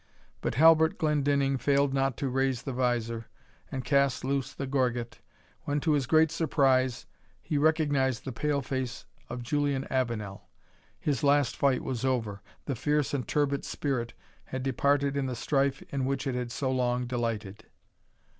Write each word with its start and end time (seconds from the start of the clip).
But 0.41 0.55
Halbert 0.55 0.97
Glendinning 0.97 1.59
failed 1.59 1.93
not 1.93 2.17
to 2.17 2.27
raise 2.29 2.63
the 2.63 2.73
visor 2.73 3.27
and 3.71 3.85
cast 3.85 4.23
loose 4.25 4.51
the 4.51 4.65
gorget, 4.65 5.19
when, 5.65 5.79
to 5.81 5.91
his 5.91 6.07
great 6.07 6.31
surprise, 6.31 7.05
he 7.39 7.59
recognized 7.59 8.25
the 8.25 8.31
pale 8.31 8.63
face 8.63 9.05
of 9.29 9.43
Julian 9.43 9.83
Avenel. 9.91 10.49
His 10.99 11.23
last 11.23 11.55
fight 11.55 11.83
was 11.83 12.03
over, 12.03 12.41
the 12.65 12.73
fierce 12.73 13.13
and 13.13 13.27
turbid 13.27 13.63
spirit 13.63 14.13
had 14.45 14.63
departed 14.63 15.15
in 15.15 15.27
the 15.27 15.35
strife 15.35 15.83
in 15.89 16.05
which 16.05 16.25
it 16.25 16.33
had 16.33 16.51
so 16.51 16.71
long 16.71 17.05
delighted. 17.05 17.65